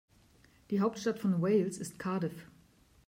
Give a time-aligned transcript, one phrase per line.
[0.71, 2.47] Die Hauptstadt von Wales ist Cardiff.